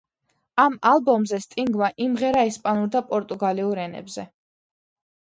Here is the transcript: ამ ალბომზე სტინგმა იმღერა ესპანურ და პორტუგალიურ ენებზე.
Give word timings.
ამ 0.61 0.77
ალბომზე 0.91 1.39
სტინგმა 1.43 1.89
იმღერა 2.05 2.45
ესპანურ 2.53 2.89
და 2.97 3.03
პორტუგალიურ 3.13 3.83
ენებზე. 3.85 4.27